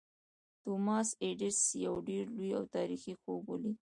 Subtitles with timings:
[0.63, 3.79] توماس ایډېسن یو ډېر لوی او تاریخي خوب ولید